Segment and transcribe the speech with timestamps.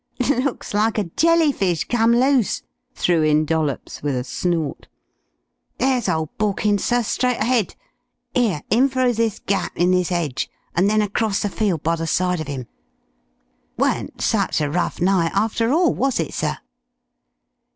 [0.31, 2.63] "Looks like a jelly fish come loose,"
[2.95, 4.87] threw in Dollops with a snort.
[5.77, 7.75] "There's ole Borkins, sir, straight ahead.
[8.33, 12.07] 'Ere in through this gap in this 'edge and then across the field by the
[12.07, 12.65] side of 'im....
[13.77, 16.57] Weren't such a rough night after all, was it, sir?"